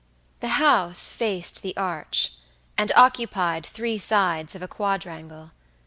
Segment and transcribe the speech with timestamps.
[0.39, 2.31] The house faced the arch,
[2.75, 5.51] and occupied three sides of a quadrangle.